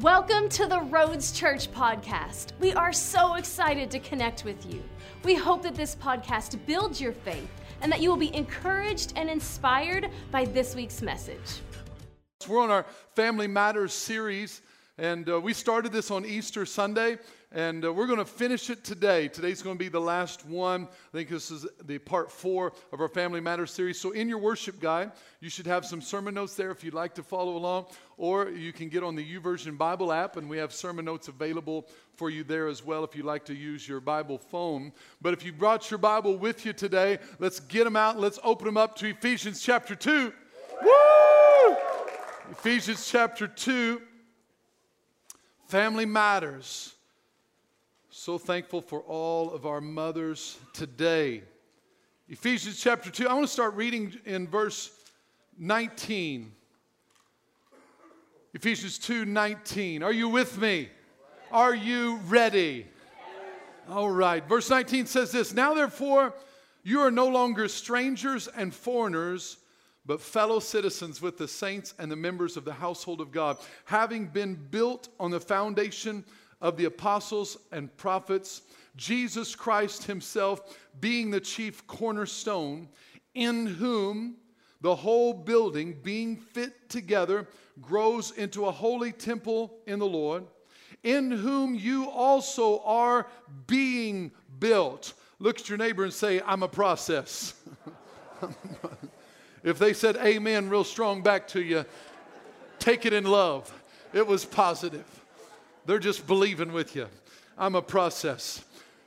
[0.00, 2.48] Welcome to the Roads Church podcast.
[2.58, 4.82] We are so excited to connect with you.
[5.22, 7.48] We hope that this podcast builds your faith
[7.80, 11.60] and that you will be encouraged and inspired by this week's message.
[12.48, 14.62] We're on our Family Matters series,
[14.98, 17.18] and uh, we started this on Easter Sunday,
[17.54, 19.28] and uh, we're going to finish it today.
[19.28, 20.88] Today's going to be the last one.
[20.88, 24.00] I think this is the part four of our Family Matters series.
[24.00, 27.14] So, in your worship guide, you should have some sermon notes there if you'd like
[27.14, 30.72] to follow along, or you can get on the YouVersion Bible app, and we have
[30.72, 34.36] sermon notes available for you there as well if you'd like to use your Bible
[34.36, 34.92] phone.
[35.22, 38.18] But if you brought your Bible with you today, let's get them out.
[38.18, 40.32] Let's open them up to Ephesians chapter 2.
[40.82, 41.76] Woo!
[42.50, 44.02] Ephesians chapter 2.
[45.68, 46.93] Family matters.
[48.24, 51.42] So thankful for all of our mothers today.
[52.26, 53.28] Ephesians chapter 2.
[53.28, 54.90] I want to start reading in verse
[55.58, 56.50] 19.
[58.54, 60.02] Ephesians 2 19.
[60.02, 60.88] Are you with me?
[61.52, 62.86] Are you ready?
[63.90, 64.42] All right.
[64.48, 66.32] Verse 19 says this Now therefore,
[66.82, 69.58] you are no longer strangers and foreigners,
[70.06, 74.28] but fellow citizens with the saints and the members of the household of God, having
[74.28, 76.24] been built on the foundation
[76.60, 78.62] of the apostles and prophets,
[78.96, 82.88] Jesus Christ Himself being the chief cornerstone,
[83.34, 84.36] in whom
[84.80, 87.48] the whole building, being fit together,
[87.80, 90.44] grows into a holy temple in the Lord,
[91.02, 93.26] in whom you also are
[93.66, 95.14] being built.
[95.38, 97.54] Look at your neighbor and say, I'm a process.
[99.64, 101.84] if they said amen real strong back to you,
[102.78, 103.72] take it in love.
[104.12, 105.23] It was positive.
[105.86, 107.08] They're just believing with you.
[107.56, 108.64] I'm a process.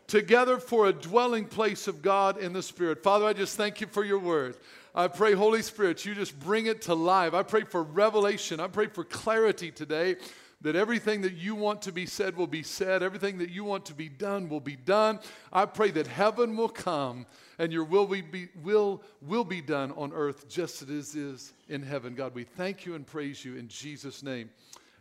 [0.08, 3.04] Together for a dwelling place of God in the Spirit.
[3.04, 4.56] Father, I just thank you for your word.
[4.96, 7.34] I pray, Holy Spirit, you just bring it to life.
[7.34, 8.60] I pray for revelation.
[8.60, 10.16] I pray for clarity today
[10.62, 13.86] that everything that you want to be said will be said, everything that you want
[13.86, 15.20] to be done will be done.
[15.54, 17.28] I pray that heaven will come
[17.60, 21.84] and your will be, will, will be done on earth just as it is in
[21.84, 22.16] heaven.
[22.16, 24.50] God, we thank you and praise you in Jesus' name.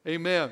[0.06, 0.50] Amen.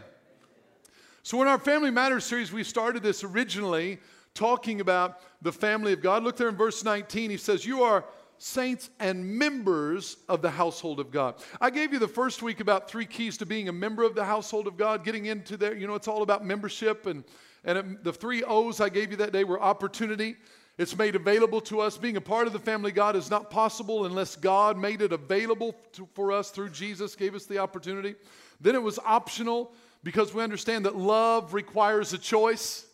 [1.27, 3.99] So, in our Family Matters series, we started this originally
[4.35, 6.23] talking about the family of God.
[6.23, 7.31] Look there in verse 19.
[7.31, 8.05] He says, You are
[8.37, 11.37] saints and members of the household of God.
[11.63, 14.27] I gave you the first week about three keys to being a member of the
[14.27, 15.75] household of God, getting into there.
[15.75, 17.07] You know, it's all about membership.
[17.07, 17.25] And,
[17.65, 20.37] and it, the three O's I gave you that day were opportunity.
[20.77, 21.97] It's made available to us.
[21.97, 25.15] Being a part of the family of God is not possible unless God made it
[25.15, 28.15] available to, for us through Jesus, gave us the opportunity.
[28.61, 29.73] Then it was optional
[30.05, 32.87] because we understand that love requires a choice.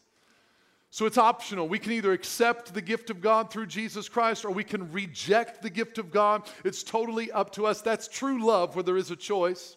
[0.92, 1.68] So it's optional.
[1.68, 5.62] We can either accept the gift of God through Jesus Christ or we can reject
[5.62, 6.48] the gift of God.
[6.64, 7.80] It's totally up to us.
[7.80, 9.76] That's true love where there is a choice.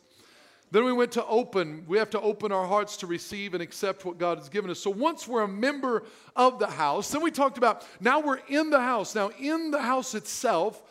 [0.71, 1.85] Then we went to open.
[1.87, 4.79] We have to open our hearts to receive and accept what God has given us.
[4.79, 6.03] So once we're a member
[6.35, 9.13] of the house, then we talked about now we're in the house.
[9.13, 10.81] Now, in the house itself,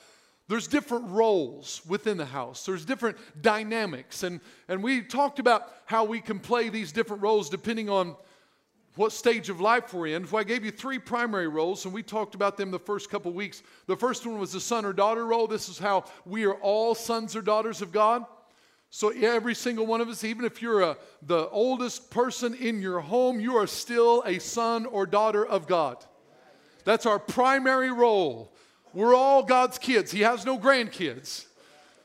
[0.48, 4.22] there's different roles within the house, there's different dynamics.
[4.22, 8.16] And, and we talked about how we can play these different roles depending on
[8.96, 10.26] what stage of life we're in.
[10.26, 13.32] So I gave you three primary roles, and we talked about them the first couple
[13.32, 13.62] weeks.
[13.86, 15.46] The first one was the son or daughter role.
[15.46, 18.26] This is how we are all sons or daughters of God.
[18.90, 23.00] So every single one of us, even if you're a, the oldest person in your
[23.00, 26.04] home, you are still a son or daughter of God.
[26.84, 28.51] That's our primary role.
[28.94, 30.10] We're all God's kids.
[30.10, 31.46] He has no grandkids.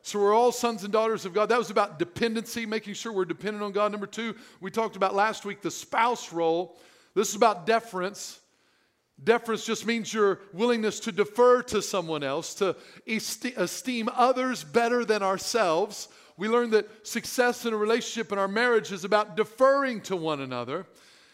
[0.04, 1.50] So we're all sons and daughters of God.
[1.50, 3.92] That was about dependency, making sure we're dependent on God.
[3.92, 6.78] Number two, we talked about last week the spouse role.
[7.14, 8.40] This is about deference.
[9.22, 12.76] Deference just means your willingness to defer to someone else, to
[13.06, 16.08] esteem others better than ourselves.
[16.38, 20.40] We learned that success in a relationship in our marriage is about deferring to one
[20.40, 20.86] another.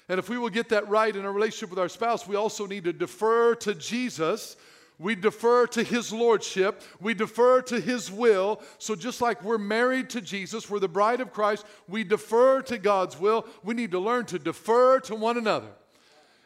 [0.09, 2.65] And if we will get that right in our relationship with our spouse, we also
[2.65, 4.55] need to defer to Jesus
[4.99, 6.81] we defer to his lordship.
[6.99, 8.61] We defer to his will.
[8.77, 12.77] So, just like we're married to Jesus, we're the bride of Christ, we defer to
[12.77, 13.45] God's will.
[13.63, 15.69] We need to learn to defer to one another.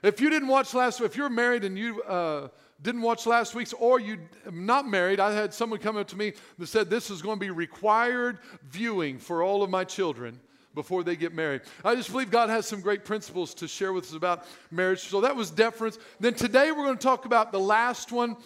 [0.04, 2.50] If you didn't watch last, week, if you're married and you uh,
[2.82, 4.20] didn't watch last week's, or you're
[4.52, 7.46] not married, I had someone come up to me that said this is going to
[7.46, 10.40] be required viewing for all of my children
[10.78, 11.62] before they get married.
[11.84, 15.00] I just believe God has some great principles to share with us about marriage.
[15.00, 15.98] So that was deference.
[16.20, 18.38] Then today we're going to talk about the last one.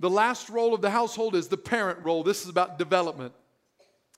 [0.00, 2.22] The last role of the household is the parent role.
[2.22, 3.34] This is about development.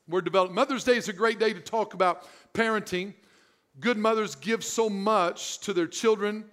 [0.08, 0.54] We're developing.
[0.54, 3.14] Mother's Day is a great day to talk about parenting.
[3.80, 6.44] Good mothers give so much to their children,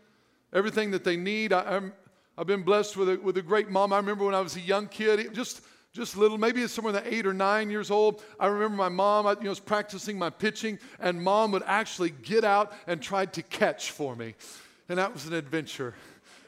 [0.51, 1.53] everything that they need.
[1.53, 1.79] I,
[2.39, 3.93] have been blessed with a, with a great mom.
[3.93, 5.61] I remember when I was a young kid, just
[5.93, 8.23] just little, maybe it's somewhere in the eight or nine years old.
[8.39, 12.09] I remember my mom, I, you know, was practicing my pitching, and mom would actually
[12.09, 14.33] get out and try to catch for me.
[14.89, 15.93] And that was an adventure.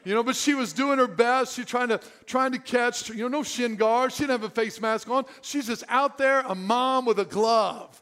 [0.04, 1.54] You know, but she was doing her best.
[1.54, 4.16] She trying to trying to catch, you know, no shin guards.
[4.16, 5.24] She didn't have a face mask on.
[5.42, 8.00] She's just out there, a mom with a glove.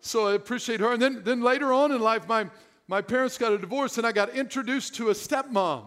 [0.00, 0.92] So I appreciate her.
[0.92, 2.46] And then, then later on in life, my,
[2.88, 5.86] my parents got a divorce, and I got introduced to a stepmom.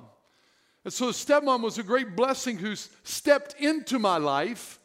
[0.88, 2.74] And so, stepmom was a great blessing who
[3.04, 4.80] stepped into my life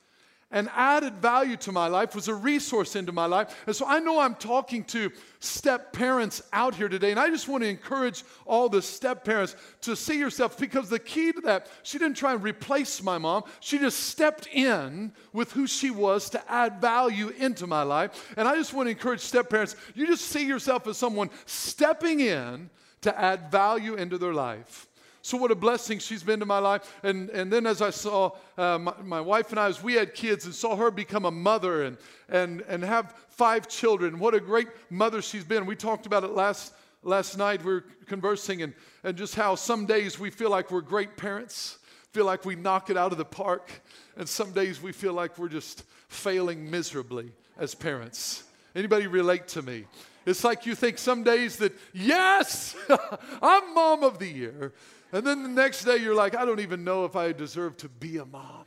[0.50, 3.56] and added value to my life, was a resource into my life.
[3.69, 7.46] And so I know I'm talking to step parents out here today, and I just
[7.46, 11.69] want to encourage all the step parents to see yourself because the key to that,
[11.84, 13.44] she didn't try and replace my mom.
[13.60, 18.34] She just stepped in with who she was to add value into my life.
[18.37, 22.19] And I just want to encourage step parents, you just see yourself as someone stepping
[22.19, 22.70] in
[23.02, 24.88] to add value into their life.
[25.24, 26.98] So, what a blessing she's been to my life.
[27.04, 30.14] And, and then, as I saw uh, my, my, wife and I, as we had
[30.14, 31.96] kids and saw her become a mother and,
[32.28, 35.64] and, and have five children, what a great mother she's been.
[35.64, 36.74] We talked about it last,
[37.04, 37.64] last night.
[37.64, 38.74] We were conversing, and,
[39.04, 41.78] and just how some days we feel like we're great parents,
[42.10, 43.70] feel like we knock it out of the park.
[44.16, 48.42] And some days we feel like we're just failing miserably as parents.
[48.74, 49.84] Anybody relate to me?
[50.26, 52.76] It's like you think some days that, yes,
[53.42, 54.72] I'm mom of the year.
[55.12, 57.88] And then the next day, you're like, I don't even know if I deserve to
[57.88, 58.64] be a mom.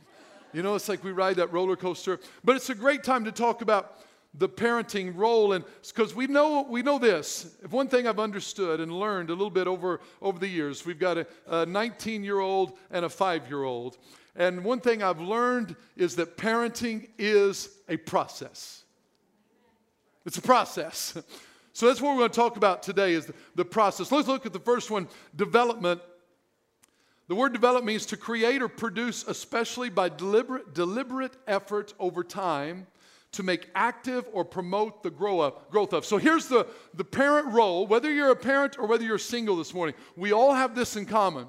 [0.52, 2.20] You know, it's like we ride that roller coaster.
[2.44, 3.98] But it's a great time to talk about
[4.38, 7.56] the parenting role and because we know we know this.
[7.62, 10.98] If one thing i've understood and learned a little bit over over the years we've
[10.98, 13.96] got a 19 year old and a 5 year old
[14.34, 18.82] and one thing i've learned is that parenting is a process.
[20.24, 21.16] It's a process.
[21.72, 24.10] So that's what we're going to talk about today is the, the process.
[24.10, 26.00] Let's look at the first one development
[27.28, 32.86] the word develop means to create or produce, especially by deliberate, deliberate effort over time
[33.32, 36.06] to make active or promote the grow up, growth of.
[36.06, 39.74] So here's the, the parent role, whether you're a parent or whether you're single this
[39.74, 41.46] morning, we all have this in common.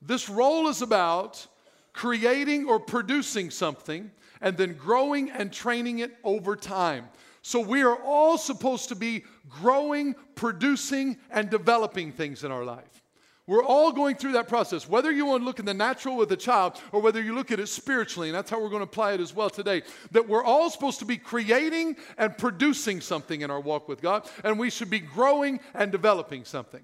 [0.00, 1.46] This role is about
[1.92, 4.10] creating or producing something
[4.40, 7.08] and then growing and training it over time.
[7.42, 13.03] So we are all supposed to be growing, producing, and developing things in our life.
[13.46, 14.88] We're all going through that process.
[14.88, 17.50] Whether you want to look in the natural with a child or whether you look
[17.50, 19.82] at it spiritually, and that's how we're going to apply it as well today,
[20.12, 24.26] that we're all supposed to be creating and producing something in our walk with God,
[24.44, 26.82] and we should be growing and developing something.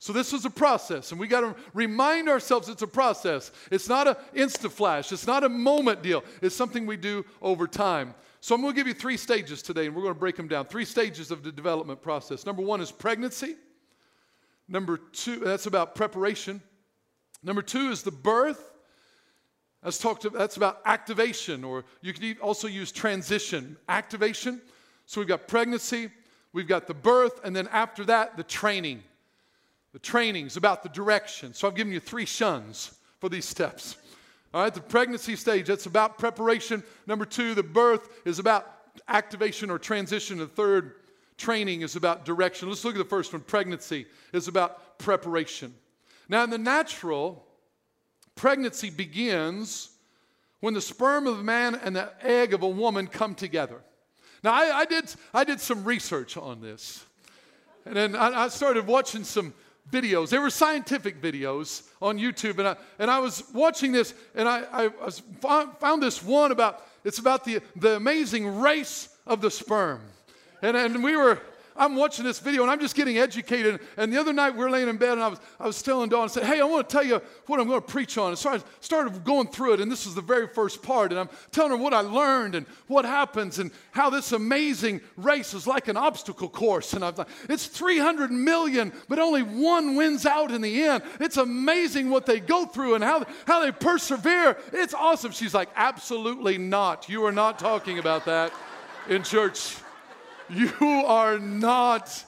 [0.00, 3.52] So this is a process, and we got to remind ourselves it's a process.
[3.70, 5.10] It's not an insta flash.
[5.12, 6.24] It's not a moment deal.
[6.42, 8.12] It's something we do over time.
[8.40, 10.48] So I'm going to give you three stages today, and we're going to break them
[10.48, 10.66] down.
[10.66, 12.44] Three stages of the development process.
[12.44, 13.56] Number one is pregnancy.
[14.68, 16.60] Number two, that's about preparation.
[17.42, 18.72] Number two is the birth.
[19.82, 23.76] That's talked about, that's about activation, or you can also use transition.
[23.88, 24.60] Activation.
[25.06, 26.10] So we've got pregnancy,
[26.52, 29.04] we've got the birth, and then after that, the training.
[29.92, 31.54] The training is about the direction.
[31.54, 33.96] So I've given you three shuns for these steps.
[34.52, 36.82] All right, the pregnancy stage, that's about preparation.
[37.06, 38.66] Number two, the birth is about
[39.06, 40.38] activation or transition.
[40.38, 40.94] The third,
[41.36, 42.68] Training is about direction.
[42.68, 43.42] Let's look at the first one.
[43.42, 45.74] Pregnancy is about preparation.
[46.28, 47.44] Now, in the natural,
[48.34, 49.90] pregnancy begins
[50.60, 53.80] when the sperm of a man and the egg of a woman come together.
[54.42, 57.04] Now, I, I did, I did some research on this.
[57.84, 59.52] And then I, I started watching some
[59.90, 60.30] videos.
[60.30, 62.58] They were scientific videos on YouTube.
[62.58, 65.22] And I, and I was watching this, and I, I was,
[65.78, 70.00] found this one about, it's about the, the amazing race of the sperm.
[70.62, 71.40] And, and we were,
[71.78, 73.80] I'm watching this video and I'm just getting educated.
[73.96, 76.08] And the other night we were laying in bed and I was, I was telling
[76.08, 78.28] Dawn, I said, Hey, I want to tell you what I'm going to preach on.
[78.28, 81.10] And so I started going through it, and this is the very first part.
[81.10, 85.54] And I'm telling her what I learned and what happens and how this amazing race
[85.54, 86.94] is like an obstacle course.
[86.94, 91.02] And I was like, It's 300 million, but only one wins out in the end.
[91.20, 94.56] It's amazing what they go through and how, how they persevere.
[94.72, 95.32] It's awesome.
[95.32, 97.08] She's like, Absolutely not.
[97.08, 98.52] You are not talking about that
[99.08, 99.76] in church.
[100.48, 102.24] You are not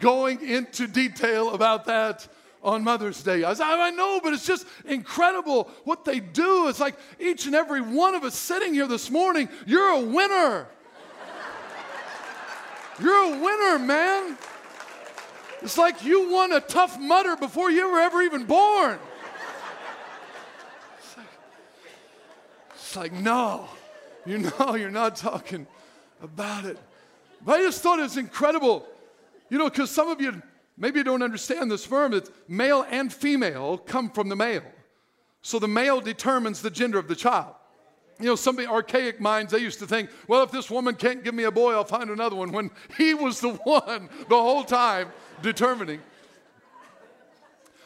[0.00, 2.26] going into detail about that
[2.62, 3.44] on Mother's Day.
[3.44, 6.68] I, I know, but it's just incredible what they do.
[6.68, 10.66] It's like each and every one of us sitting here this morning, you're a winner.
[13.00, 14.38] You're a winner, man.
[15.62, 18.98] It's like you won a Tough Mudder before you were ever even born.
[20.98, 21.26] It's like,
[22.74, 23.68] it's like no,
[24.26, 25.66] you know, you're not talking
[26.22, 26.78] about it.
[27.44, 28.86] But I just thought it was incredible.
[29.50, 30.42] You know, because some of you
[30.76, 34.64] maybe don't understand this sperm that male and female come from the male.
[35.42, 37.54] So the male determines the gender of the child.
[38.18, 41.34] you know, some archaic minds, they used to think, well, if this woman can't give
[41.34, 45.08] me a boy, I'll find another one, when he was the one the whole time
[45.42, 46.00] determining.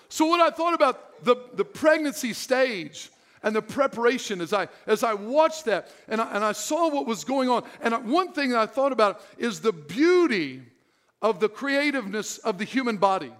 [0.09, 3.11] So, what I thought about the, the pregnancy stage
[3.43, 7.07] and the preparation as I, as I watched that and I, and I saw what
[7.07, 10.63] was going on, and one thing I thought about is the beauty
[11.21, 13.33] of the creativeness of the human body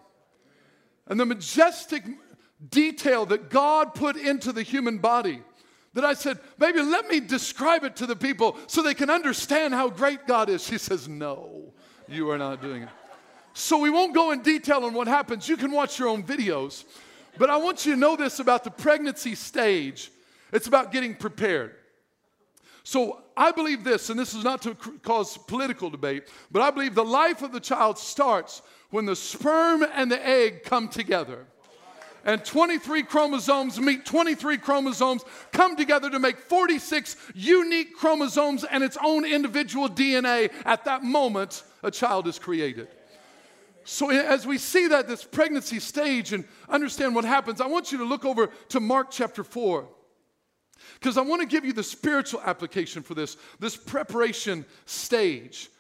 [1.07, 2.05] and the majestic
[2.71, 5.43] detail that God put into the human body
[5.95, 9.75] that I said, maybe let me describe it to the people so they can understand
[9.75, 10.65] how great God is.
[10.65, 11.73] She says, No,
[12.07, 12.89] you are not doing it.
[13.55, 15.49] So we won't go in detail on what happens.
[15.49, 16.85] You can watch your own videos.
[17.39, 20.11] But I want you to know this about the pregnancy stage
[20.51, 21.75] it's about getting prepared.
[22.83, 26.95] So I believe this, and this is not to cause political debate, but I believe
[26.95, 31.47] the life of the child starts when the sperm and the egg come together
[32.25, 38.99] and 23 chromosomes meet 23 chromosomes, come together to make 46 unique chromosomes and its
[39.03, 40.53] own individual DNA.
[40.67, 42.89] At that moment, a child is created.
[43.91, 47.97] So, as we see that, this pregnancy stage and understand what happens, I want you
[47.97, 49.89] to look over to Mark chapter 4.
[51.01, 55.71] Because I want to give you the spiritual application for this, this preparation stage.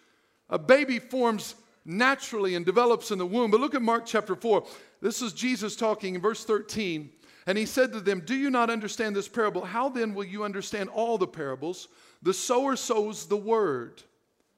[0.49, 3.50] A baby forms naturally and develops in the womb.
[3.50, 4.65] But look at Mark chapter 4.
[5.03, 7.11] This is Jesus talking in verse 13.
[7.47, 9.67] And he said to them, Do you not understand this parable?
[9.67, 11.88] How then will you understand all the parables?
[12.23, 14.03] The sower sows the word.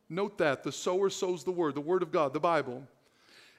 [0.09, 2.87] Note that the sower sows the word, the word of God, the Bible.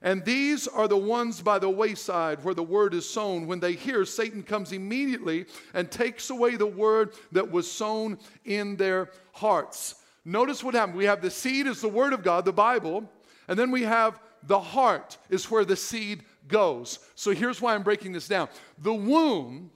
[0.02, 3.46] And these are the ones by the wayside where the word is sown.
[3.46, 8.78] When they hear, Satan comes immediately and takes away the word that was sown in
[8.78, 9.96] their hearts.
[10.26, 10.98] Notice what happened.
[10.98, 13.10] We have the seed is the word of God, the Bible,
[13.48, 17.00] and then we have the heart is where the seed goes.
[17.16, 18.50] So here's why I'm breaking this down.
[18.80, 19.72] The womb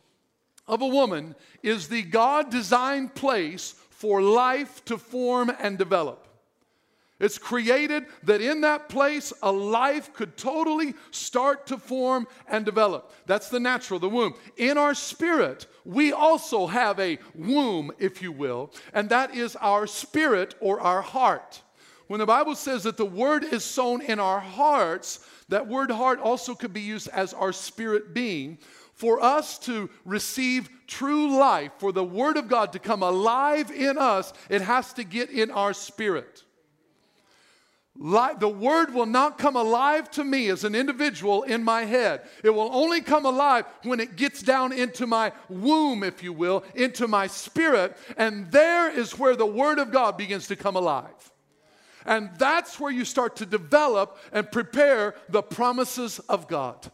[0.68, 6.25] of a woman is the God designed place for life to form and develop.
[7.18, 13.14] It's created that in that place a life could totally start to form and develop.
[13.26, 14.34] That's the natural, the womb.
[14.58, 19.88] In our spirit, we also have a womb, if you will, and that is our
[19.88, 21.62] spirit or our heart.
[22.08, 26.20] When the Bible says that the word is sown in our hearts, that word heart
[26.20, 28.58] also could be used as our spirit being.
[28.94, 33.98] For us to receive true life, for the Word of God to come alive in
[33.98, 36.45] us, it has to get in our spirit.
[37.96, 42.22] The Word will not come alive to me as an individual in my head.
[42.44, 46.64] It will only come alive when it gets down into my womb, if you will,
[46.76, 47.96] into my spirit.
[48.18, 51.32] And there is where the Word of God begins to come alive.
[52.06, 56.92] And that's where you start to develop and prepare the promises of God.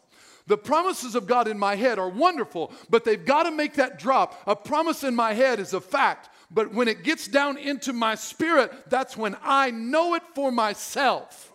[0.47, 3.99] The promises of God in my head are wonderful, but they've got to make that
[3.99, 4.41] drop.
[4.47, 8.15] A promise in my head is a fact, but when it gets down into my
[8.15, 11.51] spirit, that's when I know it for myself.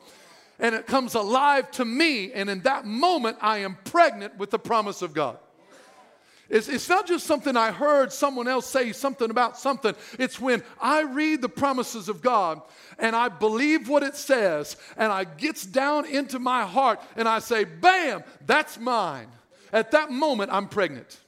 [0.59, 4.59] And it comes alive to me, and in that moment, I am pregnant with the
[4.59, 5.39] promise of God.
[6.49, 9.95] It's, it's not just something I heard someone else say something about something.
[10.19, 12.63] It's when I read the promises of God
[13.01, 17.41] and I believe what it says and I gets down into my heart and I
[17.41, 19.27] say, bam, that's mine.
[19.73, 21.19] At that moment, I'm pregnant.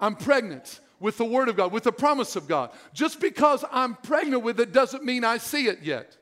[0.00, 2.70] I'm pregnant with the Word of God, with the promise of God.
[2.92, 6.16] Just because I'm pregnant with it doesn't mean I see it yet.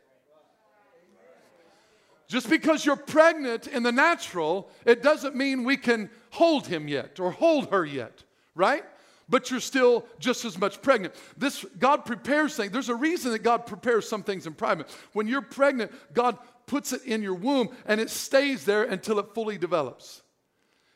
[2.28, 7.20] Just because you're pregnant in the natural, it doesn't mean we can hold him yet
[7.20, 8.82] or hold her yet, right?
[9.28, 11.14] But you're still just as much pregnant.
[11.36, 12.72] This God prepares things.
[12.72, 14.88] There's a reason that God prepares some things in private.
[15.12, 19.34] When you're pregnant, God puts it in your womb and it stays there until it
[19.34, 20.22] fully develops.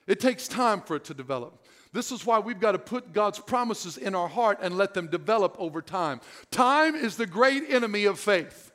[0.07, 1.65] It takes time for it to develop.
[1.93, 5.09] This is why we've got to put God's promises in our heart and let them
[5.09, 6.21] develop over time.
[6.51, 8.71] Time is the great enemy of faith.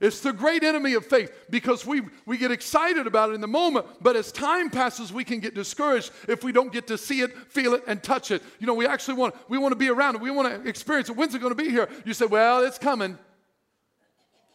[0.00, 3.46] It's the great enemy of faith because we, we get excited about it in the
[3.46, 7.20] moment, but as time passes, we can get discouraged if we don't get to see
[7.20, 8.42] it, feel it, and touch it.
[8.60, 10.22] You know, we actually want we want to be around it.
[10.22, 11.16] We want to experience it.
[11.16, 11.86] When's it going to be here?
[12.06, 13.18] You say, well, it's coming.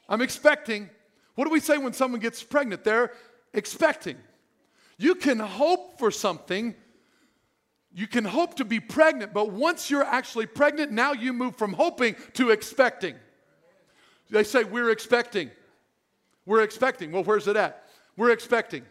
[0.10, 0.89] I'm expecting.
[1.36, 2.84] What do we say when someone gets pregnant?
[2.84, 3.12] They're
[3.54, 4.18] expecting.
[4.98, 6.74] You can hope for something.
[7.97, 11.71] You can hope to be pregnant, but once you're actually pregnant, now you move from
[11.71, 13.15] hoping to expecting.
[14.29, 15.49] They say, We're expecting.
[16.45, 17.13] We're expecting.
[17.13, 17.87] Well, where's it at?
[18.17, 18.83] We're expecting.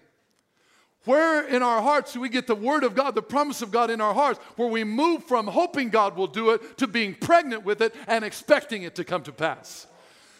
[1.05, 3.91] Where in our hearts do we get the word of God, the promise of God
[3.91, 7.63] in our hearts, where we move from hoping God will do it to being pregnant
[7.63, 9.87] with it and expecting it to come to pass?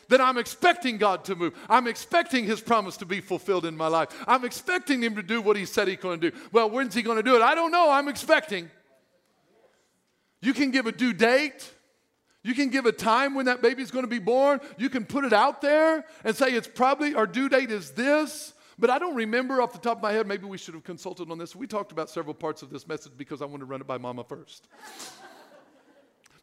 [0.09, 1.55] That I'm expecting God to move.
[1.69, 4.09] I'm expecting His promise to be fulfilled in my life.
[4.27, 6.37] I'm expecting Him to do what He said He's going to do.
[6.53, 7.43] Well, when's He going to do it?
[7.43, 7.91] I don't know.
[7.91, 8.71] I'm expecting.
[10.41, 11.73] You can give a due date.
[12.43, 14.61] You can give a time when that baby's going to be born.
[14.77, 18.53] You can put it out there and say it's probably our due date is this.
[18.79, 21.31] But I don't remember off the top of my head, maybe we should have consulted
[21.31, 21.57] on this.
[21.57, 23.99] We talked about several parts of this message because I wanted to run it by
[23.99, 24.69] mama first.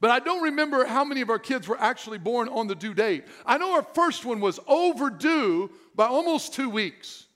[0.02, 2.96] But I don't remember how many of our kids were actually born on the due
[2.96, 3.24] date.
[3.46, 7.28] I know our first one was overdue by almost two weeks.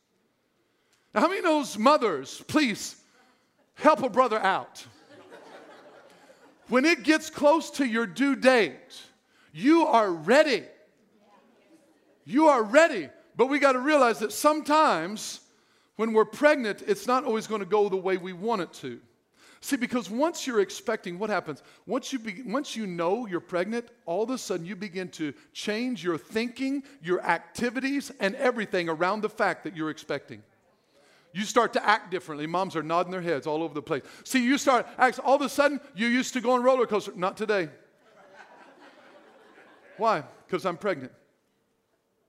[1.13, 2.95] Now, how many of those mothers, please
[3.75, 4.83] help a brother out?
[6.67, 8.99] when it gets close to your due date,
[9.53, 10.63] you are ready.
[12.25, 13.09] You are ready.
[13.37, 15.41] But we got to realize that sometimes
[15.97, 18.99] when we're pregnant, it's not always going to go the way we want it to.
[19.65, 21.63] See, because once you're expecting, what happens?
[21.87, 25.33] Once you, be, once you know you're pregnant, all of a sudden you begin to
[25.53, 30.43] change your thinking, your activities, and everything around the fact that you're expecting.
[31.33, 32.45] You start to act differently.
[32.45, 34.03] Moms are nodding their heads all over the place.
[34.23, 34.85] See, you start
[35.23, 37.13] all of a sudden, you used to go on roller coaster.
[37.15, 37.69] Not today.
[39.97, 40.25] Why?
[40.45, 41.11] Because I'm pregnant.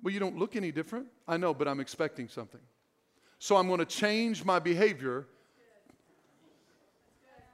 [0.02, 1.08] Well, you don't look any different.
[1.28, 2.62] I know, but I'm expecting something.
[3.38, 5.26] So I'm going to change my behavior.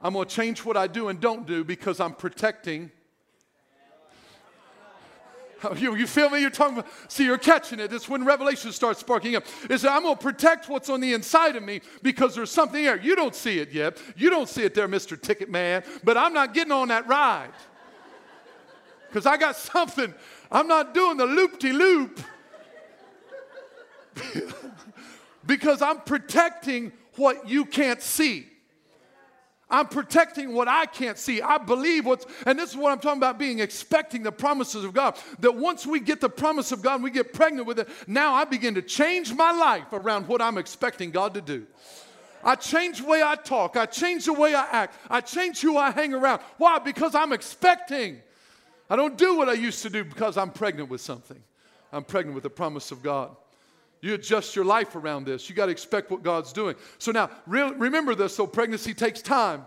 [0.03, 2.91] I'm going to change what I do and don't do because I'm protecting.
[5.77, 6.41] You, you feel me?
[6.41, 7.93] You're talking about, see, you're catching it.
[7.93, 9.45] It's when Revelation starts sparking up.
[9.69, 12.99] That I'm going to protect what's on the inside of me because there's something there.
[12.99, 13.97] You don't see it yet.
[14.17, 15.17] You don't see it there, Mr.
[15.19, 17.53] Ticket Man, but I'm not getting on that ride
[19.07, 20.13] because I got something.
[20.51, 22.19] I'm not doing the loop de loop.
[25.45, 28.49] because I'm protecting what you can't see.
[29.73, 31.41] I'm protecting what I can't see.
[31.41, 34.93] I believe what's, and this is what I'm talking about being expecting the promises of
[34.93, 35.17] God.
[35.39, 38.35] That once we get the promise of God and we get pregnant with it, now
[38.35, 41.65] I begin to change my life around what I'm expecting God to do.
[42.43, 43.75] I change the way I talk.
[43.75, 44.95] I change the way I act.
[45.09, 46.41] I change who I hang around.
[46.57, 46.77] Why?
[46.77, 48.21] Because I'm expecting.
[48.91, 51.41] I don't do what I used to do because I'm pregnant with something.
[51.91, 53.35] I'm pregnant with the promise of God.
[54.03, 55.49] You adjust your life around this.
[55.49, 56.75] You got to expect what God's doing.
[56.97, 58.35] So now, re- remember this.
[58.35, 59.65] So pregnancy takes time.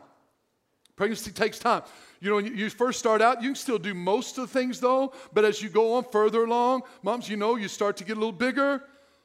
[0.94, 1.85] Pregnancy takes time.
[2.20, 4.79] You know, when you first start out, you can still do most of the things
[4.79, 8.18] though, but as you go on further along, moms, you know, you start to get
[8.18, 8.83] a little bigger.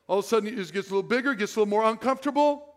[0.07, 2.75] All of a sudden, it gets a little bigger, gets a little more uncomfortable.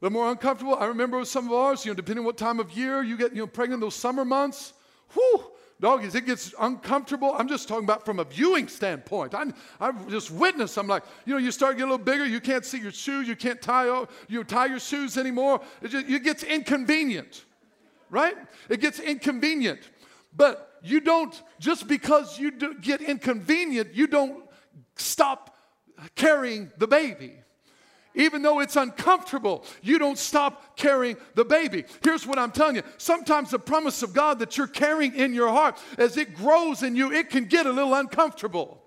[0.00, 0.74] A little more uncomfortable.
[0.74, 3.32] I remember with some of ours, you know, depending what time of year you get,
[3.32, 4.72] you know, pregnant those summer months.
[5.12, 5.44] Whew,
[5.80, 7.34] doggies, it gets uncomfortable.
[7.36, 9.34] I'm just talking about from a viewing standpoint.
[9.34, 9.44] I,
[9.80, 10.76] I've just witnessed.
[10.76, 12.24] I'm like, you know, you start getting a little bigger.
[12.24, 13.28] You can't see your shoes.
[13.28, 15.60] You can't tie, you tie your shoes anymore.
[15.82, 17.44] It, just, it gets inconvenient,
[18.10, 18.36] right?
[18.68, 19.80] It gets inconvenient.
[20.36, 24.44] But you don't, just because you get inconvenient, you don't
[24.96, 25.56] stop
[26.14, 27.34] carrying the baby.
[28.14, 31.84] Even though it's uncomfortable, you don't stop carrying the baby.
[32.02, 35.48] Here's what I'm telling you sometimes the promise of God that you're carrying in your
[35.48, 38.82] heart, as it grows in you, it can get a little uncomfortable.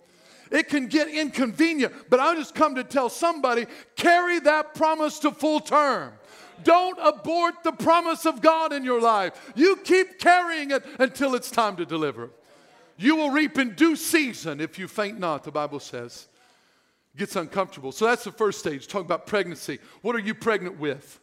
[0.51, 5.31] It can get inconvenient, but I just come to tell somebody carry that promise to
[5.31, 6.11] full term.
[6.63, 9.53] Don't abort the promise of God in your life.
[9.55, 12.29] You keep carrying it until it's time to deliver.
[12.97, 16.27] You will reap in due season if you faint not, the Bible says
[17.17, 17.91] gets uncomfortable.
[17.91, 19.79] So that's the first stage, talking about pregnancy.
[20.01, 21.19] What are you pregnant with?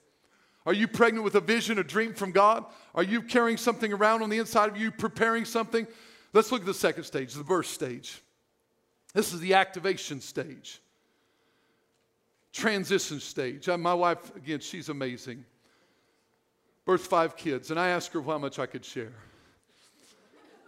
[0.66, 2.64] Are you pregnant with a vision, a dream from God?
[2.94, 5.86] Are you carrying something around on the inside of you, preparing something?
[6.34, 8.22] Let's look at the second stage, the birth stage.
[9.14, 10.82] This is the activation stage,
[12.52, 13.66] transition stage.
[13.68, 15.44] Uh, my wife, again, she's amazing.
[16.86, 19.12] Birthed five kids, and I asked her how much I could share.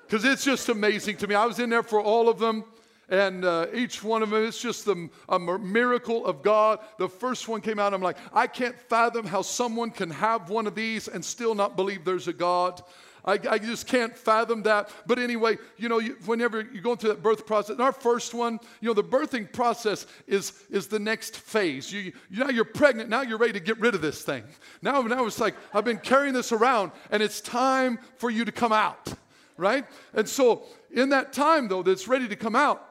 [0.07, 1.35] Because it's just amazing to me.
[1.35, 2.65] I was in there for all of them
[3.11, 6.79] and uh, each one of them is just a, a miracle of God.
[6.99, 10.67] The first one came out, I'm like, I can't fathom how someone can have one
[10.67, 12.81] of these and still not believe there's a God.
[13.25, 14.91] I, I, just can't fathom that.
[15.07, 18.59] But anyway, you know, you, whenever you're going through that birth process, our first one,
[18.81, 21.93] you know, the birthing process is, is the next phase.
[21.93, 23.11] You, you, now you're pregnant.
[23.11, 24.45] Now you're ready to get rid of this thing.
[24.81, 28.53] Now, now it's like, I've been carrying this around and it's time for you to
[28.53, 29.13] come out,
[29.59, 29.85] right?
[30.15, 32.90] And so in that time, though, that's ready to come out,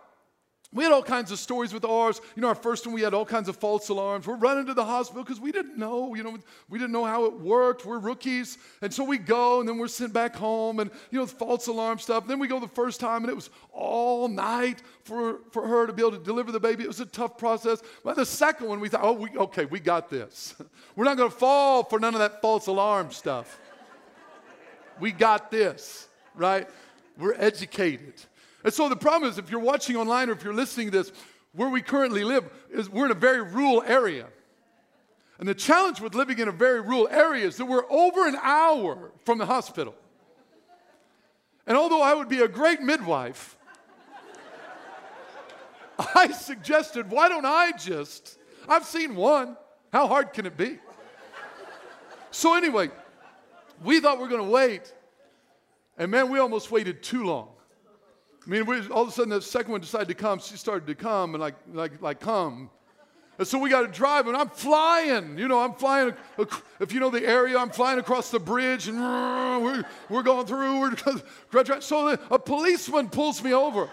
[0.71, 2.21] we had all kinds of stories with ours.
[2.35, 4.27] You know, our first one, we had all kinds of false alarms.
[4.27, 6.37] We're running to the hospital because we didn't know, you know,
[6.69, 7.85] we didn't know how it worked.
[7.85, 8.59] We're rookies.
[8.83, 11.97] And so we go and then we're sent back home and, you know, false alarm
[11.97, 12.27] stuff.
[12.27, 15.93] Then we go the first time and it was all night for, for her to
[15.93, 16.83] be able to deliver the baby.
[16.83, 17.81] It was a tough process.
[18.03, 20.53] But the second one, we thought, oh, we, okay, we got this.
[20.95, 23.59] we're not going to fall for none of that false alarm stuff.
[24.99, 26.69] we got this, right?
[27.17, 28.13] We're educated.
[28.63, 31.11] And so the problem is, if you're watching online or if you're listening to this,
[31.53, 34.27] where we currently live is we're in a very rural area.
[35.39, 38.35] And the challenge with living in a very rural area is that we're over an
[38.41, 39.95] hour from the hospital.
[41.65, 43.57] And although I would be a great midwife,
[46.15, 48.37] I suggested, why don't I just?
[48.67, 49.55] I've seen one.
[49.93, 50.79] How hard can it be?
[52.31, 52.91] So, anyway,
[53.83, 54.93] we thought we were going to wait.
[55.97, 57.49] And man, we almost waited too long.
[58.45, 60.39] I mean, we, all of a sudden, the second one decided to come.
[60.39, 62.69] She started to come and like, like, like come.
[63.37, 65.37] And so we got to drive, and I'm flying.
[65.37, 66.13] You know, I'm flying.
[66.79, 68.99] If you know the area, I'm flying across the bridge, and
[69.63, 70.79] we're, we're going through.
[71.51, 73.89] We're, so a policeman pulls me over.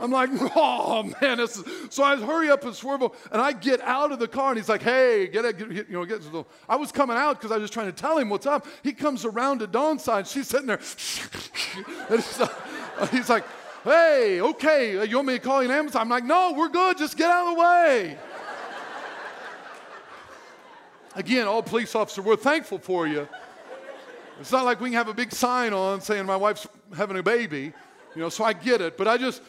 [0.00, 3.80] I'm like, oh man, this is, so I hurry up and swerve, and I get
[3.80, 6.22] out of the car, and he's like, hey, get it, get, you know, get.
[6.68, 8.66] I was coming out because I was just trying to tell him what's up.
[8.82, 10.80] He comes around to Dawn's side, she's sitting there,
[12.10, 12.50] and like,
[13.10, 13.44] he's like,
[13.84, 15.96] hey, okay, uh, you want me to call you an ambulance?
[15.96, 18.18] I'm like, no, we're good, just get out of the way.
[21.14, 23.28] Again, all police officers, we're thankful for you.
[24.40, 27.22] It's not like we can have a big sign on saying my wife's having a
[27.22, 27.72] baby,
[28.14, 28.96] you know, so I get it.
[28.96, 29.42] But I just,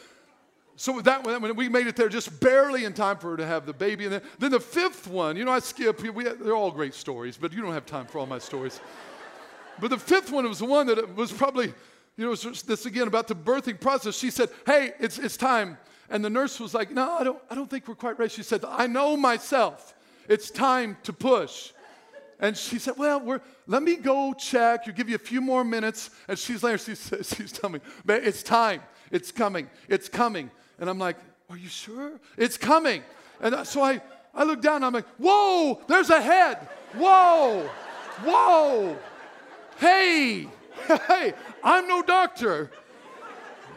[0.74, 3.66] so that when we made it there just barely in time for her to have
[3.66, 4.04] the baby.
[4.04, 7.36] And then, then the fifth one, you know, I skip, we, they're all great stories,
[7.36, 8.80] but you don't have time for all my stories.
[9.78, 11.72] But the fifth one was the one that was probably,
[12.20, 14.16] you know, this again about the birthing process.
[14.16, 15.78] She said, hey, it's, it's time.
[16.10, 18.30] And the nurse was like, no, I don't, I don't think we're quite ready.
[18.30, 19.94] She said, I know myself.
[20.28, 21.72] It's time to push.
[22.40, 24.86] And she said, Well, we're, let me go check.
[24.86, 26.10] You give you a few more minutes.
[26.26, 27.80] And she's there, she's, she's telling me,
[28.14, 28.82] It's time.
[29.10, 29.68] It's coming.
[29.88, 30.50] It's coming.
[30.78, 31.16] And I'm like,
[31.50, 32.12] Are you sure?
[32.36, 33.02] It's coming.
[33.40, 34.00] And so I,
[34.34, 36.56] I look down I'm like, Whoa, there's a head.
[36.94, 37.68] Whoa,
[38.24, 38.96] whoa.
[39.78, 40.48] Hey,
[41.08, 42.70] hey, I'm no doctor.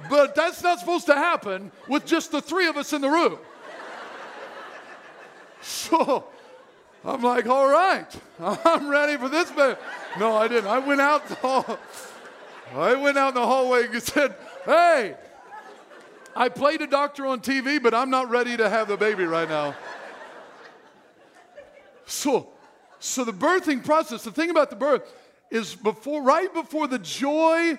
[0.09, 3.37] But that's not supposed to happen with just the three of us in the room.
[5.61, 6.25] So
[7.05, 8.07] I'm like, all right,
[8.39, 9.51] I'm ready for this.
[9.51, 9.81] But
[10.19, 10.69] no, I didn't.
[10.69, 11.79] I went out the hall.
[12.75, 15.15] I went out in the hallway and said, hey,
[16.35, 19.47] I played a doctor on TV, but I'm not ready to have the baby right
[19.47, 19.75] now.
[22.05, 22.49] So,
[22.99, 25.03] so the birthing process, the thing about the birth
[25.53, 27.77] is before, right before the joy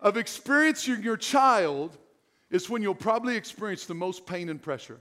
[0.00, 1.96] of experiencing your child
[2.50, 4.98] is when you'll probably experience the most pain and pressure.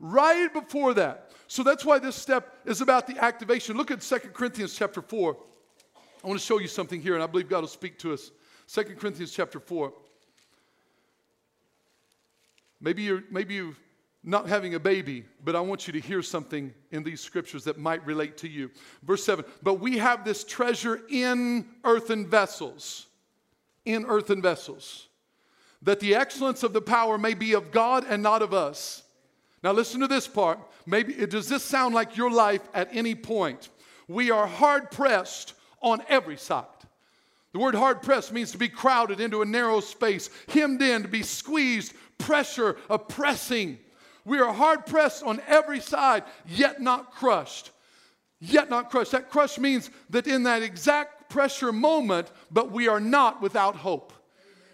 [0.00, 1.32] Right before that.
[1.48, 3.76] So that's why this step is about the activation.
[3.76, 5.36] Look at 2 Corinthians chapter 4.
[6.24, 8.30] I want to show you something here, and I believe God will speak to us.
[8.72, 9.92] 2 Corinthians chapter 4.
[12.80, 13.76] Maybe you're maybe you
[14.28, 17.78] not having a baby, but I want you to hear something in these scriptures that
[17.78, 18.70] might relate to you.
[19.02, 23.06] Verse 7 But we have this treasure in earthen vessels,
[23.86, 25.08] in earthen vessels,
[25.80, 29.02] that the excellence of the power may be of God and not of us.
[29.62, 30.58] Now, listen to this part.
[30.84, 33.70] Maybe does this sound like your life at any point?
[34.08, 36.66] We are hard pressed on every side.
[37.52, 41.08] The word hard pressed means to be crowded into a narrow space, hemmed in, to
[41.08, 43.78] be squeezed, pressure, oppressing.
[44.28, 47.70] We are hard pressed on every side, yet not crushed.
[48.40, 49.12] Yet not crushed.
[49.12, 54.12] That crush means that in that exact pressure moment, but we are not without hope.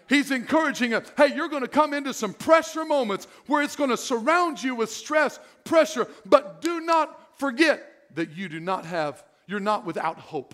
[0.09, 3.91] He's encouraging us hey, you're going to come into some pressure moments where it's going
[3.91, 7.81] to surround you with stress, pressure, but do not forget
[8.15, 10.53] that you do not have, you're not without hope.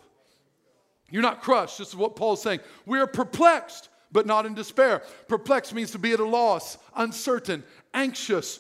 [1.10, 1.80] You're not crushed.
[1.80, 2.60] This is what Paul's saying.
[2.86, 5.02] We are perplexed, but not in despair.
[5.28, 7.64] Perplexed means to be at a loss, uncertain,
[7.96, 8.60] anxious,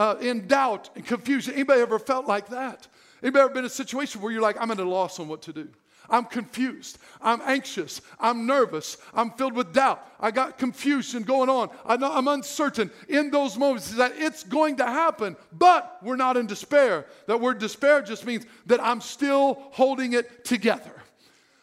[0.00, 1.52] uh, in doubt and confusion.
[1.52, 2.88] Anybody ever felt like that?
[3.22, 5.42] Anybody ever been in a situation where you're like, I'm at a loss on what
[5.42, 5.68] to do?
[6.08, 6.98] I'm confused.
[7.20, 8.00] I'm anxious.
[8.18, 8.96] I'm nervous.
[9.12, 10.04] I'm filled with doubt.
[10.18, 11.68] I got confusion going on.
[11.84, 16.46] I I'm uncertain in those moments that it's going to happen, but we're not in
[16.46, 17.04] despair.
[17.26, 20.94] That word despair just means that I'm still holding it together.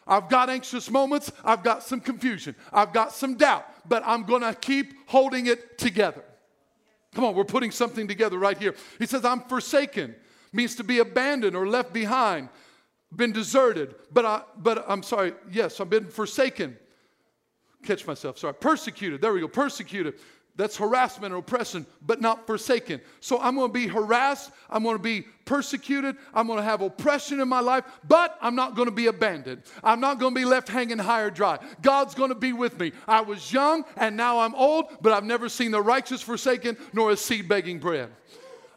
[0.06, 1.32] I've got anxious moments.
[1.44, 2.54] I've got some confusion.
[2.72, 6.22] I've got some doubt, but I'm going to keep holding it together.
[7.18, 8.76] Come on, we're putting something together right here.
[9.00, 10.14] He says, I'm forsaken,
[10.52, 12.48] means to be abandoned or left behind
[13.16, 16.76] been deserted, but I but I'm sorry, yes, I've been forsaken.
[17.82, 18.54] Catch myself, sorry.
[18.54, 19.20] Persecuted.
[19.20, 19.48] There we go.
[19.48, 20.14] Persecuted.
[20.58, 23.00] That's harassment and oppression, but not forsaken.
[23.20, 24.50] So I'm to be harassed.
[24.68, 26.16] I'm to be persecuted.
[26.34, 29.62] I'm to have oppression in my life, but I'm not to be abandoned.
[29.84, 31.60] I'm not to be left hanging high or dry.
[31.80, 32.90] God's to be with me.
[33.06, 37.12] I was young and now I'm old, but I've never seen the righteous forsaken nor
[37.12, 38.10] a seed begging bread.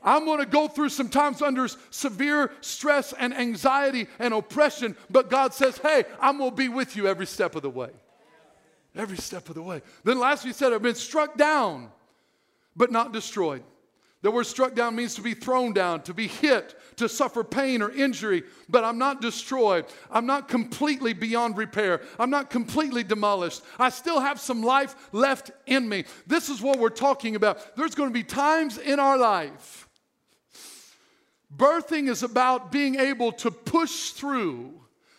[0.03, 5.31] I'm going to go through some times under severe stress and anxiety and oppression, but
[5.31, 7.89] God says, hey, I'm going to be with you every step of the way.
[8.95, 9.81] Every step of the way.
[10.03, 11.89] Then last we said, I've been struck down,
[12.75, 13.63] but not destroyed.
[14.21, 17.81] The word struck down means to be thrown down, to be hit, to suffer pain
[17.81, 19.85] or injury, but I'm not destroyed.
[20.11, 22.01] I'm not completely beyond repair.
[22.19, 23.63] I'm not completely demolished.
[23.79, 26.05] I still have some life left in me.
[26.27, 27.75] This is what we're talking about.
[27.75, 29.87] There's going to be times in our life.
[31.55, 34.73] Birthing is about being able to push through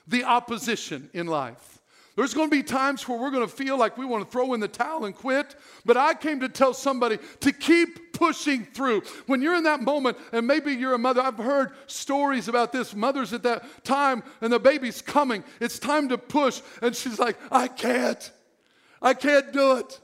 [0.07, 1.72] the opposition in life.
[2.15, 4.53] There's going to be times where we're going to feel like we want to throw
[4.53, 9.03] in the towel and quit, but I came to tell somebody to keep pushing through.
[9.27, 12.95] When you're in that moment, and maybe you're a mother, I've heard stories about this
[12.95, 15.43] mothers at that time, and the baby's coming.
[15.61, 18.31] It's time to push, and she's like, I can't.
[19.01, 19.99] I can't do it.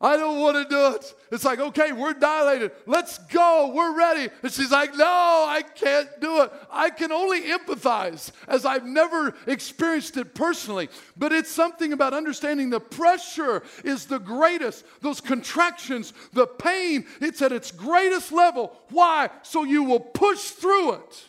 [0.00, 1.12] I don't want to do it.
[1.32, 2.70] It's like, okay, we're dilated.
[2.86, 3.72] Let's go.
[3.74, 4.28] We're ready.
[4.44, 6.52] And she's like, no, I can't do it.
[6.70, 10.88] I can only empathize as I've never experienced it personally.
[11.16, 14.84] But it's something about understanding the pressure is the greatest.
[15.00, 18.78] Those contractions, the pain, it's at its greatest level.
[18.90, 19.30] Why?
[19.42, 21.27] So you will push through it.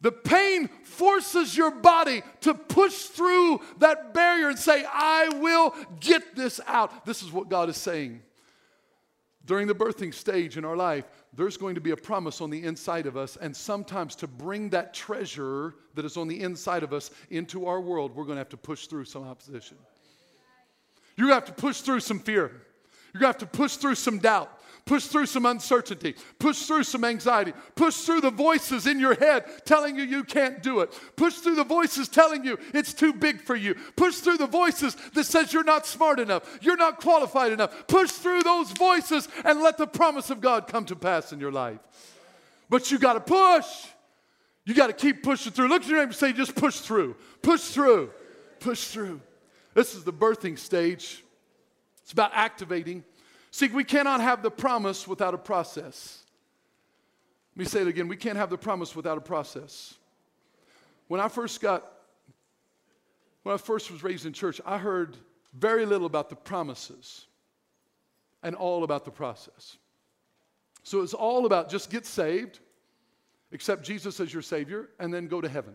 [0.00, 6.36] The pain forces your body to push through that barrier and say, I will get
[6.36, 7.04] this out.
[7.04, 8.22] This is what God is saying.
[9.44, 12.62] During the birthing stage in our life, there's going to be a promise on the
[12.62, 16.92] inside of us, and sometimes to bring that treasure that is on the inside of
[16.92, 19.78] us into our world, we're going to have to push through some opposition.
[21.16, 22.52] You're going to have to push through some fear.
[23.12, 24.57] You're going to have to push through some doubt
[24.88, 29.44] push through some uncertainty, push through some anxiety, push through the voices in your head
[29.66, 33.42] telling you you can't do it, push through the voices telling you it's too big
[33.42, 37.52] for you, push through the voices that says you're not smart enough, you're not qualified
[37.52, 37.86] enough.
[37.86, 41.52] Push through those voices and let the promise of God come to pass in your
[41.52, 41.78] life.
[42.70, 43.66] But you got to push.
[44.64, 45.68] You got to keep pushing through.
[45.68, 48.10] Look at your neighbor and say, just push through, push through,
[48.58, 49.20] push through.
[49.74, 51.22] This is the birthing stage.
[52.02, 53.04] It's about activating
[53.58, 56.22] See, we cannot have the promise without a process.
[57.56, 58.06] Let me say it again.
[58.06, 59.94] We can't have the promise without a process.
[61.08, 61.84] When I first got,
[63.42, 65.16] when I first was raised in church, I heard
[65.54, 67.26] very little about the promises
[68.44, 69.76] and all about the process.
[70.84, 72.60] So it's all about just get saved,
[73.50, 75.74] accept Jesus as your Savior, and then go to heaven.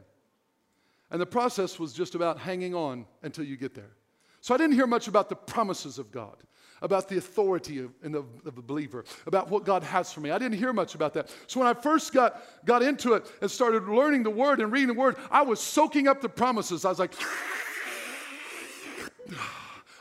[1.11, 3.91] And the process was just about hanging on until you get there.
[4.39, 6.37] So I didn't hear much about the promises of God
[6.83, 10.29] about the authority of, the, of the believer, about what God has for me.
[10.29, 11.33] I didn't hear much about that.
[11.47, 14.89] So when I first got, got into it and started learning the word and reading
[14.89, 16.83] the word, I was soaking up the promises.
[16.83, 17.13] I was like,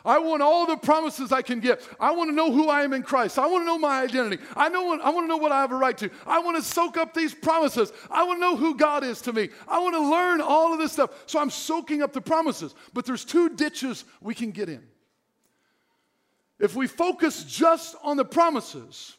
[0.04, 1.80] I want all the promises I can get.
[2.00, 3.38] I want to know who I am in Christ.
[3.38, 4.42] I want to know my identity.
[4.56, 6.10] I, know what, I want to know what I have a right to.
[6.26, 7.92] I want to soak up these promises.
[8.10, 9.50] I want to know who God is to me.
[9.68, 11.10] I want to learn all of this stuff.
[11.26, 12.74] So I'm soaking up the promises.
[12.92, 14.82] But there's two ditches we can get in.
[16.62, 19.16] If we focus just on the promises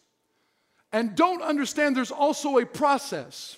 [0.93, 3.57] and don't understand there's also a process,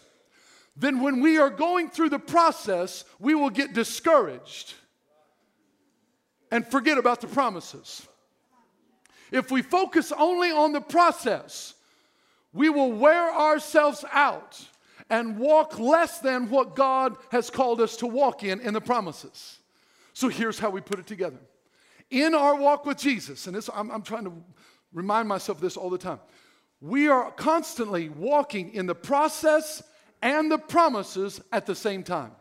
[0.76, 4.74] then when we are going through the process, we will get discouraged
[6.50, 8.08] and forget about the promises.
[9.32, 11.76] If we focus only on the process,
[12.54, 14.60] we will wear ourselves out
[15.12, 19.60] and walk less than what God has called us to walk in in the promises.
[20.14, 21.38] So here's how we put it together
[22.10, 24.34] in our walk with Jesus, and this, I'm, I'm trying to
[24.94, 26.20] remind myself of this all the time,
[26.82, 29.82] we are constantly walking in the process
[30.22, 32.32] and the promises at the same time.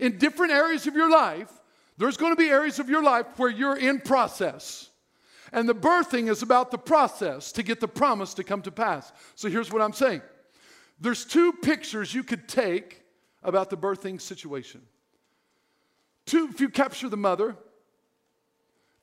[0.00, 1.50] In different areas of your life,
[1.96, 4.90] there's going to be areas of your life where you're in process.
[5.52, 9.12] And the birthing is about the process to get the promise to come to pass.
[9.36, 10.22] So here's what I'm saying
[11.00, 13.02] there's two pictures you could take
[13.42, 14.80] about the birthing situation.
[16.26, 17.56] Two, if you capture the mother,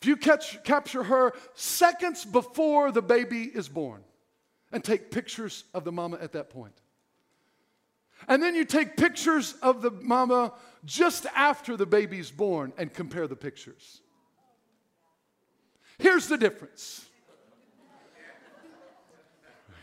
[0.02, 4.02] if you catch, capture her seconds before the baby is born
[4.72, 6.74] and take pictures of the mama at that point.
[8.28, 10.54] And then you take pictures of the mama
[10.86, 14.02] just after the baby's born and compare the pictures.
[16.00, 17.06] Here's the difference.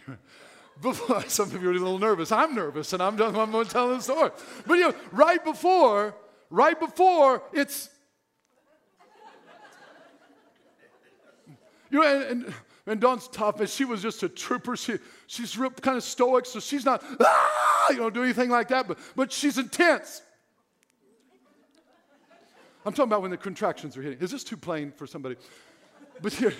[0.82, 2.32] Before, some of you are a little nervous.
[2.32, 4.30] I'm nervous, and I'm, I'm to the story.
[4.66, 6.16] But you know, right before,
[6.50, 7.90] right before, it's
[11.90, 12.54] You know, and, and,
[12.86, 14.76] and Dawn's tough, and she was just a trooper.
[14.76, 18.68] She, she's real, kind of stoic, so she's not, ah, you know, do anything like
[18.68, 20.22] that, but, but she's intense.
[22.84, 24.18] I'm talking about when the contractions are hitting.
[24.20, 25.36] Is this too plain for somebody?
[26.22, 26.54] But here,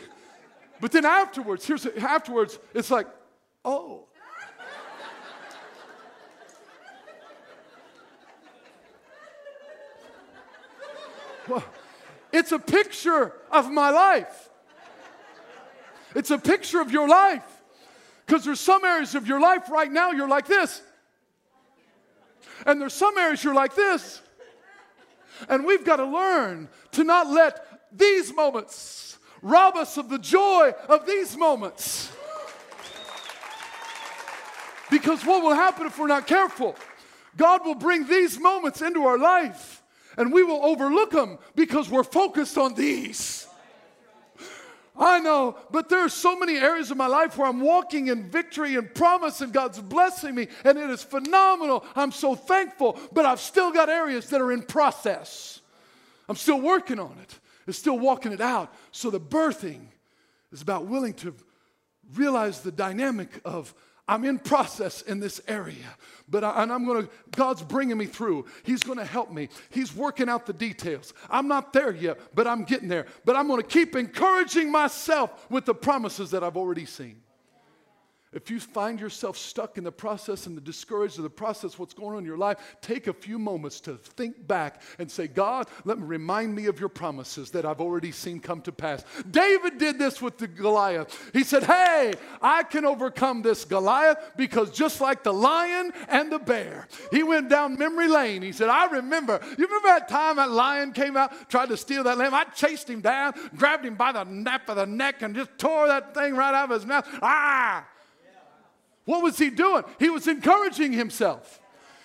[0.80, 3.06] but then afterwards, here's afterwards, it's like,
[3.64, 4.04] oh.
[11.48, 11.64] well,
[12.32, 14.47] it's a picture of my life.
[16.14, 17.44] It's a picture of your life.
[18.26, 20.82] Because there's some areas of your life right now you're like this.
[22.66, 24.20] And there's some areas you're like this.
[25.48, 27.64] And we've got to learn to not let
[27.96, 32.12] these moments rob us of the joy of these moments.
[34.90, 36.76] Because what will happen if we're not careful?
[37.36, 39.82] God will bring these moments into our life
[40.16, 43.47] and we will overlook them because we're focused on these.
[44.98, 48.28] I know, but there are so many areas of my life where I'm walking in
[48.28, 51.84] victory and promise, and God's blessing me, and it is phenomenal.
[51.94, 55.60] I'm so thankful, but I've still got areas that are in process.
[56.28, 58.74] I'm still working on it, it's still walking it out.
[58.90, 59.86] So the birthing
[60.52, 61.34] is about willing to
[62.14, 63.74] realize the dynamic of
[64.08, 65.96] I'm in process in this area,
[66.28, 68.46] but I, and I'm to, God's bringing me through.
[68.62, 69.50] He's to help me.
[69.68, 71.12] He's working out the details.
[71.28, 73.06] I'm not there yet, but I'm getting there.
[73.26, 77.20] But I'm to keep encouraging myself with the promises that I've already seen.
[78.30, 81.94] If you find yourself stuck in the process and the discouraged of the process, what's
[81.94, 85.66] going on in your life, take a few moments to think back and say, God,
[85.86, 89.02] let me remind me of your promises that I've already seen come to pass.
[89.30, 91.30] David did this with the Goliath.
[91.32, 92.12] He said, Hey,
[92.42, 97.48] I can overcome this Goliath because just like the lion and the bear, he went
[97.48, 98.42] down memory lane.
[98.42, 102.04] He said, I remember, you remember that time that lion came out, tried to steal
[102.04, 102.34] that lamb?
[102.34, 105.86] I chased him down, grabbed him by the nape of the neck, and just tore
[105.86, 107.08] that thing right out of his mouth.
[107.22, 107.86] Ah!
[109.08, 109.84] What was he doing?
[109.98, 111.62] He was encouraging himself.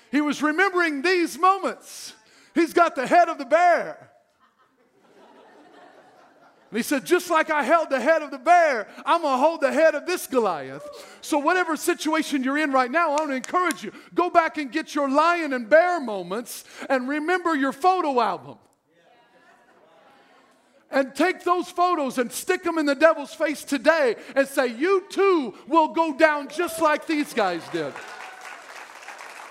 [0.09, 2.13] He was remembering these moments.
[2.55, 4.09] He's got the head of the bear.
[6.69, 9.37] And he said, just like I held the head of the bear, I'm going to
[9.37, 10.87] hold the head of this Goliath.
[11.19, 14.71] So, whatever situation you're in right now, I want to encourage you go back and
[14.71, 18.59] get your lion and bear moments and remember your photo album
[20.93, 25.03] and take those photos and stick them in the devil's face today and say, You
[25.09, 27.93] too will go down just like these guys did.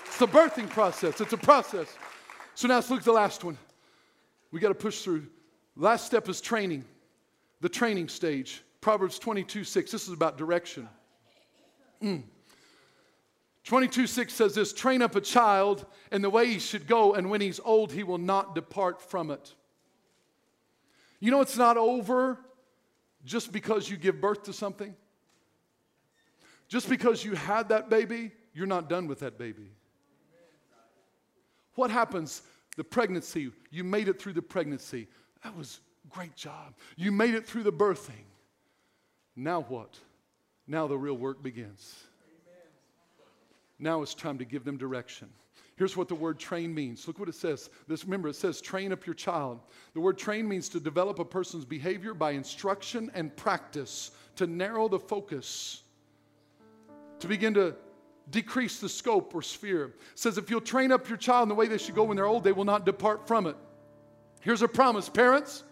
[0.05, 1.95] It's a birthing process, it's a process.
[2.55, 3.57] So now let's look at the last one.
[4.51, 5.27] We got to push through.
[5.75, 6.85] Last step is training,
[7.61, 8.63] the training stage.
[8.79, 9.91] Proverbs 22 6.
[9.91, 10.87] This is about direction.
[12.01, 12.23] Mm.
[13.63, 17.29] 22 6 says this train up a child in the way he should go, and
[17.29, 19.53] when he's old, he will not depart from it.
[21.23, 22.37] You know, it's not over
[23.23, 24.93] just because you give birth to something.
[26.67, 29.71] Just because you had that baby, you're not done with that baby.
[31.75, 32.41] What happens?
[32.75, 35.07] The pregnancy, you made it through the pregnancy.
[35.45, 36.73] That was great job.
[36.97, 38.25] You made it through the birthing.
[39.33, 39.97] Now what?
[40.67, 42.03] Now the real work begins.
[43.79, 45.29] Now it's time to give them direction.
[45.75, 47.07] Here's what the word train means.
[47.07, 47.69] Look what it says.
[47.87, 49.59] This remember it says train up your child.
[49.93, 54.87] The word train means to develop a person's behavior by instruction and practice, to narrow
[54.87, 55.81] the focus,
[57.19, 57.75] to begin to
[58.29, 59.85] decrease the scope or sphere.
[59.85, 62.17] It says if you'll train up your child in the way they should go when
[62.17, 63.55] they're old, they will not depart from it.
[64.41, 65.63] Here's a promise, parents.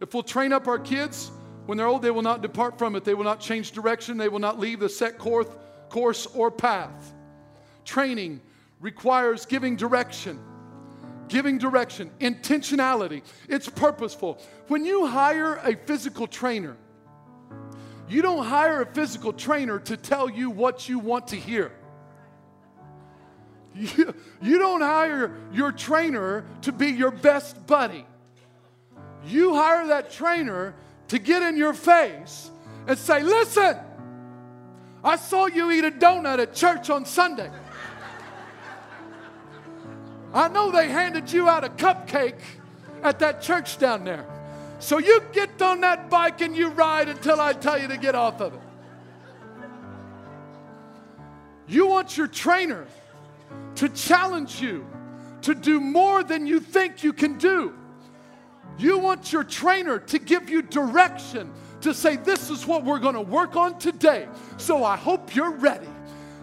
[0.00, 1.30] If we'll train up our kids
[1.66, 3.04] when they're old, they will not depart from it.
[3.04, 4.16] They will not change direction.
[4.16, 5.46] They will not leave the set course,
[5.88, 7.12] course or path.
[7.84, 8.40] Training
[8.80, 10.40] requires giving direction.
[11.28, 13.22] Giving direction, intentionality.
[13.48, 14.42] It's purposeful.
[14.66, 16.76] When you hire a physical trainer,
[18.08, 21.72] you don't hire a physical trainer to tell you what you want to hear.
[23.72, 28.04] You, you don't hire your trainer to be your best buddy.
[29.24, 30.74] You hire that trainer
[31.06, 32.50] to get in your face
[32.88, 33.76] and say, Listen,
[35.04, 37.48] I saw you eat a donut at church on Sunday.
[40.32, 42.40] I know they handed you out a cupcake
[43.02, 44.24] at that church down there.
[44.78, 48.14] So you get on that bike and you ride until I tell you to get
[48.14, 48.60] off of it.
[51.68, 52.86] You want your trainer
[53.76, 54.86] to challenge you
[55.42, 57.74] to do more than you think you can do.
[58.78, 63.14] You want your trainer to give you direction to say, This is what we're going
[63.14, 64.28] to work on today.
[64.56, 65.88] So I hope you're ready.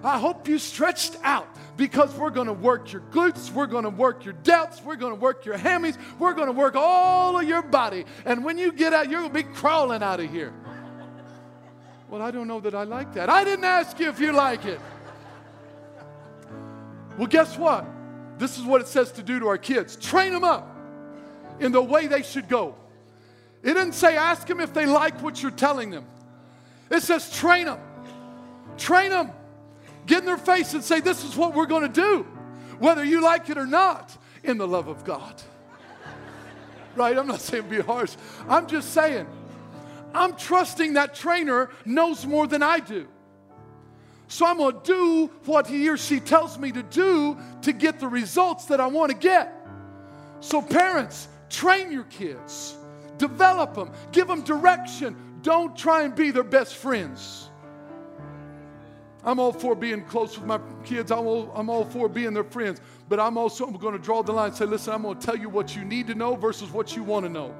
[0.04, 3.90] I hope you stretched out because we're going to work your glutes, we're going to
[3.90, 7.48] work your delts, we're going to work your hammies, we're going to work all of
[7.48, 8.06] your body.
[8.26, 10.54] And when you get out, you're going to be crawling out of here.
[12.10, 13.30] Well, I don't know that I like that.
[13.30, 14.80] I didn't ask you if you like it.
[17.18, 17.86] Well, guess what?
[18.38, 20.76] This is what it says to do to our kids train them up
[21.60, 22.76] in the way they should go.
[23.64, 26.06] It didn't say ask them if they like what you're telling them,
[26.90, 27.80] it says train them.
[28.78, 29.32] Train them
[30.08, 32.24] get in their face and say, This is what we're going to do,
[32.80, 35.42] whether you like it or not, in the love of God.
[36.96, 37.16] right?
[37.18, 38.16] I'm not saying be harsh.
[38.50, 39.28] I'm just saying,
[40.14, 43.08] I'm trusting that trainer knows more than I do.
[44.28, 48.00] So I'm going to do what he or she tells me to do to get
[48.00, 49.54] the results that I want to get.
[50.40, 52.76] So, parents, train your kids,
[53.18, 55.16] develop them, give them direction.
[55.42, 57.47] Don't try and be their best friends.
[59.28, 61.12] I'm all for being close with my kids.
[61.12, 62.80] I'm all, I'm all for being their friends.
[63.10, 65.36] But I'm also going to draw the line and say, listen, I'm going to tell
[65.36, 67.54] you what you need to know versus what you want to know.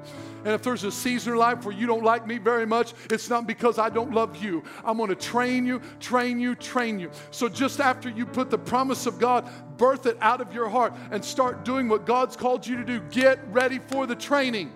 [0.46, 3.28] And if there's a season in life where you don't like me very much, it's
[3.28, 4.64] not because I don't love you.
[4.82, 7.10] I'm going to train you, train you, train you.
[7.32, 9.46] So just after you put the promise of God,
[9.76, 13.00] birth it out of your heart and start doing what God's called you to do.
[13.10, 14.72] Get ready for the training.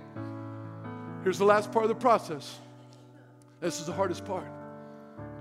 [1.23, 2.59] Here's the last part of the process.
[3.61, 4.45] This is the hardest part.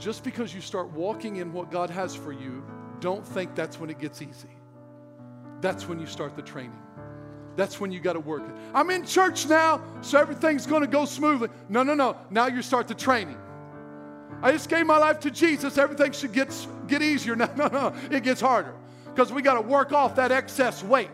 [0.02, 2.64] Just because you start walking in what God has for you,
[3.02, 4.50] don't think that's when it gets easy.
[5.62, 6.82] That's when you start the training.
[7.56, 8.56] That's when you got to work it.
[8.74, 11.50] I'm in church now, so everything's going to go smoothly.
[11.70, 12.18] No, no, no.
[12.32, 13.38] Now you start the training.
[14.42, 15.78] I just gave my life to Jesus.
[15.78, 16.52] Everything should get,
[16.88, 17.36] get easier.
[17.42, 17.94] No, no, no.
[18.10, 18.74] It gets harder
[19.06, 21.10] because we got to work off that excess weight.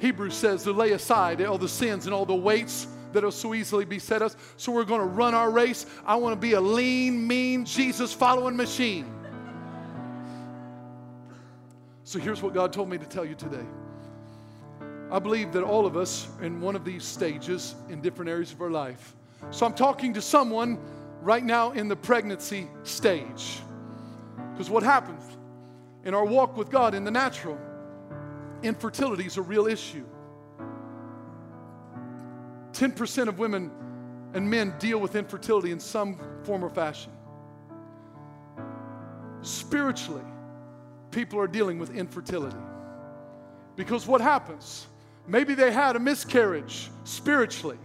[0.00, 3.84] Hebrews says to lay aside all the sins and all the weights that'll so easily
[3.84, 4.36] beset us.
[4.56, 5.86] So we're going to run our race.
[6.04, 9.10] I want to be a lean, mean, Jesus following machine.
[12.02, 13.64] So here's what God told me to tell you today.
[15.10, 18.60] I believe that all of us in one of these stages in different areas of
[18.60, 19.14] our life.
[19.50, 20.78] So I'm talking to someone
[21.22, 23.60] right now in the pregnancy stage.
[24.52, 25.22] Because what happens
[26.04, 27.58] in our walk with God in the natural,
[28.62, 30.04] infertility is a real issue.
[32.84, 33.70] 10% of women
[34.34, 37.10] and men deal with infertility in some form or fashion.
[39.40, 40.24] Spiritually,
[41.10, 42.58] people are dealing with infertility.
[43.74, 44.86] Because what happens?
[45.26, 47.78] Maybe they had a miscarriage spiritually.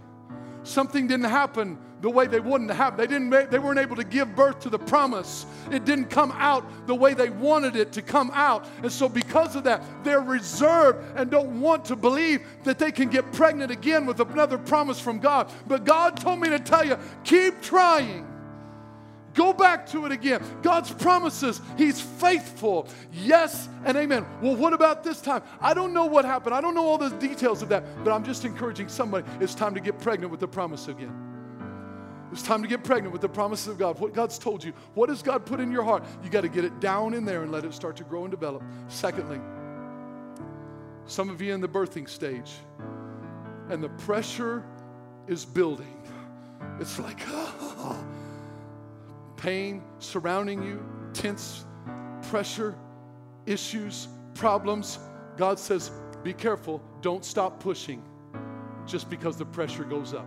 [0.64, 2.96] Something didn't happen the way they wouldn't have.
[2.96, 5.46] They didn't they weren't able to give birth to the promise.
[5.70, 8.66] It didn't come out the way they wanted it to come out.
[8.82, 13.08] And so because of that, they're reserved and don't want to believe that they can
[13.08, 15.50] get pregnant again with another promise from God.
[15.66, 18.26] But God told me to tell you, keep trying.
[19.32, 20.42] Go back to it again.
[20.60, 22.88] God's promises, He's faithful.
[23.12, 24.26] Yes and amen.
[24.42, 25.42] Well, what about this time?
[25.60, 26.54] I don't know what happened.
[26.54, 29.24] I don't know all the details of that, but I'm just encouraging somebody.
[29.40, 31.29] It's time to get pregnant with the promise again.
[32.32, 33.98] It's time to get pregnant with the promises of God.
[33.98, 34.72] What God's told you.
[34.94, 36.04] What has God put in your heart?
[36.22, 38.30] You got to get it down in there and let it start to grow and
[38.30, 38.62] develop.
[38.88, 39.40] Secondly,
[41.06, 42.52] some of you in the birthing stage,
[43.68, 44.64] and the pressure
[45.26, 45.96] is building.
[46.78, 48.04] It's like, oh,
[49.36, 51.64] pain surrounding you, tense
[52.28, 52.76] pressure,
[53.46, 55.00] issues, problems.
[55.36, 55.90] God says,
[56.22, 56.82] be careful.
[57.00, 58.02] Don't stop pushing
[58.86, 60.26] just because the pressure goes up.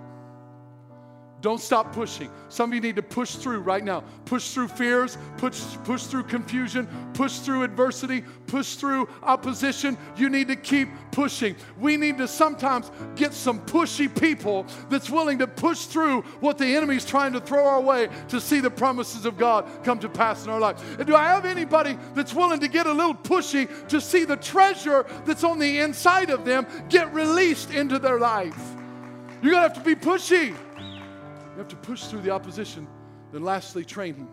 [1.44, 2.32] Don't stop pushing.
[2.48, 4.06] Some of you need to push through right now.
[4.24, 9.98] Push through fears, push, push through confusion, push through adversity, push through opposition.
[10.16, 11.58] You need to keep pushing.
[11.78, 16.78] We need to sometimes get some pushy people that's willing to push through what the
[16.78, 20.46] enemy's trying to throw our way to see the promises of God come to pass
[20.46, 20.98] in our life.
[20.98, 24.38] And do I have anybody that's willing to get a little pushy to see the
[24.38, 28.58] treasure that's on the inside of them get released into their life?
[29.42, 30.56] You're to have to be pushy.
[31.54, 32.88] You have to push through the opposition.
[33.32, 34.28] Then, lastly, training.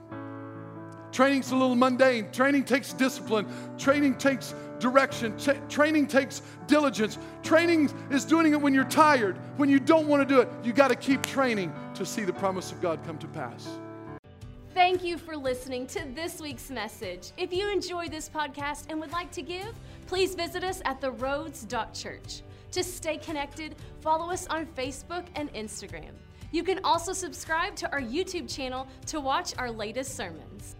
[1.13, 2.31] Training's a little mundane.
[2.31, 3.47] Training takes discipline.
[3.79, 5.37] Training takes direction.
[5.39, 7.19] Tra- training takes diligence.
[7.43, 10.49] Training is doing it when you're tired, when you don't want to do it.
[10.63, 13.69] You got to keep training to see the promise of God come to pass.
[14.73, 17.33] Thank you for listening to this week's message.
[17.37, 19.75] If you enjoyed this podcast and would like to give,
[20.07, 22.43] please visit us at theroads.church.
[22.71, 26.13] To stay connected, follow us on Facebook and Instagram.
[26.53, 30.77] You can also subscribe to our YouTube channel to watch our latest sermons.